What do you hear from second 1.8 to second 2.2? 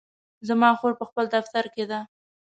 ده